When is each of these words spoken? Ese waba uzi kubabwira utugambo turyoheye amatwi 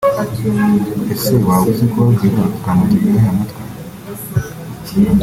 Ese 1.13 1.33
waba 1.45 1.65
uzi 1.71 1.83
kubabwira 1.91 2.39
utugambo 2.47 2.81
turyoheye 2.89 3.29
amatwi 3.33 3.55